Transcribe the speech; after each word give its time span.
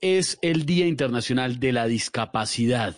es 0.00 0.38
el 0.40 0.64
Día 0.64 0.86
Internacional 0.86 1.60
de 1.60 1.72
la 1.72 1.86
Discapacidad. 1.86 2.96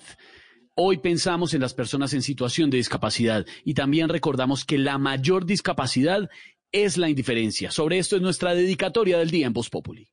Hoy 0.74 0.98
pensamos 0.98 1.52
en 1.52 1.60
las 1.60 1.74
personas 1.74 2.14
en 2.14 2.22
situación 2.22 2.70
de 2.70 2.78
discapacidad 2.78 3.44
y 3.64 3.74
también 3.74 4.08
recordamos 4.08 4.64
que 4.64 4.78
la 4.78 4.98
mayor 4.98 5.44
discapacidad 5.44 6.30
es 6.70 6.96
la 6.96 7.08
indiferencia. 7.08 7.70
Sobre 7.70 7.98
esto 7.98 8.16
es 8.16 8.22
nuestra 8.22 8.54
dedicatoria 8.54 9.18
del 9.18 9.30
día 9.30 9.46
en 9.46 9.52
Voz 9.52 9.68
Populi. 9.68 10.08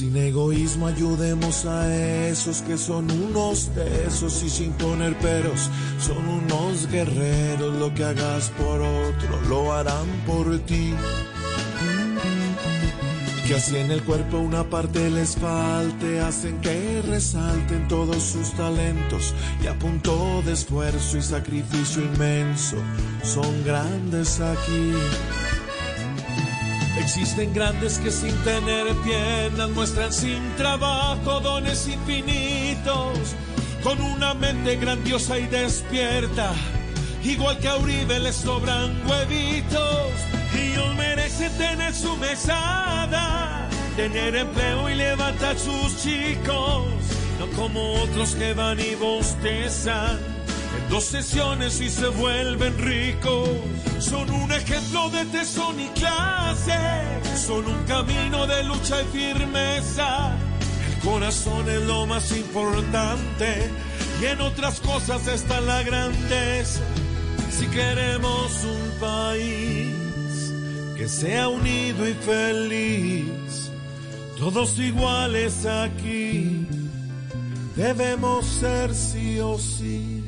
Sin 0.00 0.16
egoísmo 0.16 0.86
ayudemos 0.86 1.66
a 1.66 1.94
esos 1.94 2.62
que 2.62 2.78
son 2.78 3.10
unos 3.10 3.68
tesos 3.74 4.42
y 4.42 4.48
sin 4.48 4.72
poner 4.72 5.14
peros, 5.18 5.68
son 6.00 6.26
unos 6.26 6.90
guerreros. 6.90 7.74
Lo 7.74 7.92
que 7.92 8.04
hagas 8.04 8.48
por 8.56 8.80
otro 8.80 9.40
lo 9.50 9.74
harán 9.74 10.06
por 10.26 10.58
ti. 10.60 10.94
Que 13.46 13.56
así 13.56 13.76
en 13.76 13.90
el 13.90 14.02
cuerpo 14.02 14.38
una 14.38 14.64
parte 14.64 15.10
les 15.10 15.36
falte, 15.36 16.20
hacen 16.20 16.58
que 16.62 17.02
resalten 17.02 17.86
todos 17.86 18.22
sus 18.22 18.52
talentos 18.54 19.34
y 19.62 19.66
a 19.66 19.78
punto 19.78 20.40
de 20.46 20.54
esfuerzo 20.54 21.18
y 21.18 21.22
sacrificio 21.22 22.02
inmenso 22.02 22.76
son 23.22 23.64
grandes 23.66 24.40
aquí. 24.40 24.94
Existen 27.00 27.52
grandes 27.54 27.98
que 27.98 28.10
sin 28.10 28.34
tener 28.44 28.94
piernas 29.02 29.70
muestran 29.70 30.12
sin 30.12 30.54
trabajo 30.56 31.40
dones 31.40 31.88
infinitos, 31.88 33.18
con 33.82 34.00
una 34.00 34.34
mente 34.34 34.76
grandiosa 34.76 35.38
y 35.38 35.46
despierta. 35.46 36.52
Igual 37.24 37.58
que 37.58 37.68
a 37.68 37.76
Uribe 37.76 38.20
les 38.20 38.36
sobran 38.36 39.00
huevitos 39.08 40.12
y 40.54 40.72
ellos 40.72 40.94
merecen 40.96 41.52
tener 41.56 41.94
su 41.94 42.16
mesada, 42.18 43.68
tener 43.96 44.36
empleo 44.36 44.90
y 44.90 44.94
levantar 44.94 45.58
sus 45.58 46.02
chicos, 46.02 46.86
no 47.38 47.46
como 47.56 47.94
otros 48.02 48.34
que 48.34 48.52
van 48.52 48.78
y 48.78 48.94
bostezan 48.94 50.18
en 50.76 50.88
dos 50.88 51.04
sesiones 51.04 51.80
y 51.80 51.88
se 51.88 52.08
vuelven 52.08 52.76
ricos. 52.78 53.48
Son 53.98 54.30
ejemplo 54.90 55.10
de 55.10 55.24
tesón 55.26 55.78
y 55.78 55.86
clase, 55.88 56.78
son 57.36 57.64
un 57.66 57.84
camino 57.84 58.46
de 58.46 58.64
lucha 58.64 59.02
y 59.02 59.04
firmeza. 59.06 60.36
El 60.88 61.08
corazón 61.08 61.68
es 61.68 61.82
lo 61.82 62.06
más 62.06 62.36
importante 62.36 63.70
y 64.20 64.26
en 64.26 64.40
otras 64.40 64.80
cosas 64.80 65.26
está 65.28 65.60
la 65.60 65.82
grandeza. 65.82 66.80
Si 67.50 67.66
queremos 67.66 68.64
un 68.64 69.00
país 69.00 70.52
que 70.96 71.08
sea 71.08 71.48
unido 71.48 72.08
y 72.08 72.14
feliz, 72.14 73.70
todos 74.38 74.78
iguales 74.78 75.66
aquí, 75.66 76.66
debemos 77.76 78.44
ser 78.46 78.94
sí 78.94 79.38
o 79.40 79.58
sí. 79.58 80.19